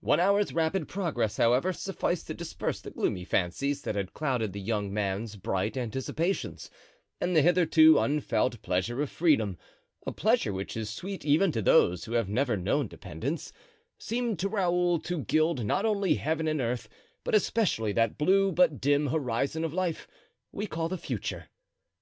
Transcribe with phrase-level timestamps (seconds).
[0.00, 4.62] One hour's rapid progress, however, sufficed to disperse the gloomy fancies that had clouded the
[4.62, 6.70] young man's bright anticipations;
[7.20, 12.12] and the hitherto unfelt pleasure of freedom—a pleasure which is sweet even to those who
[12.12, 16.88] have never known dependence—seemed to Raoul to gild not only Heaven and earth,
[17.22, 20.08] but especially that blue but dim horizon of life
[20.50, 21.50] we call the future.